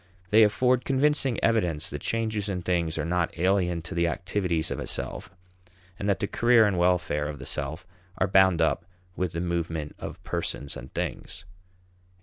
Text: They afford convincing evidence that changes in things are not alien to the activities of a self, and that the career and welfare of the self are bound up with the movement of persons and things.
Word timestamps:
They 0.31 0.41
afford 0.41 0.83
convincing 0.83 1.39
evidence 1.43 1.87
that 1.91 2.01
changes 2.01 2.49
in 2.49 2.63
things 2.63 2.97
are 2.97 3.05
not 3.05 3.37
alien 3.37 3.83
to 3.83 3.93
the 3.93 4.07
activities 4.07 4.71
of 4.71 4.79
a 4.79 4.87
self, 4.87 5.29
and 5.99 6.09
that 6.09 6.19
the 6.19 6.25
career 6.27 6.65
and 6.65 6.79
welfare 6.79 7.27
of 7.27 7.37
the 7.37 7.45
self 7.45 7.85
are 8.17 8.25
bound 8.25 8.63
up 8.63 8.83
with 9.15 9.33
the 9.33 9.41
movement 9.41 9.95
of 9.99 10.23
persons 10.23 10.75
and 10.75 10.91
things. 10.95 11.45